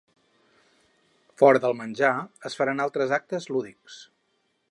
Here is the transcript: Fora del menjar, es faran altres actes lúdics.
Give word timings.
Fora 1.41 1.61
del 1.65 1.77
menjar, 1.83 2.13
es 2.51 2.57
faran 2.61 2.83
altres 2.89 3.15
actes 3.21 3.49
lúdics. 3.55 4.01